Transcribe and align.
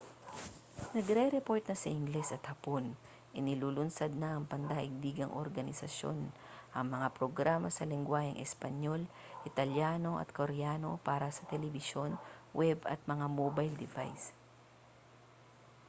nagrereport 0.97 1.61
na 1.69 1.75
sa 1.81 1.91
ingles 1.97 2.29
at 2.37 2.41
hapon 2.49 2.85
inilulunsad 3.39 4.09
na 4.17 4.29
ng 4.33 4.49
pandaigdigang 4.51 5.29
organisasyon 5.43 6.17
ang 6.75 6.85
mga 6.93 7.07
programa 7.19 7.69
sa 7.73 7.85
lengguwaheng 7.91 8.41
espanyol 8.45 9.01
italyano 9.49 10.11
at 10.21 10.29
koreano 10.39 10.91
para 11.07 11.27
sa 11.31 11.45
telebisyon 11.53 12.11
web 12.59 12.79
at 12.93 12.99
mga 13.11 13.25
mobile 13.39 13.75
device 13.85 14.25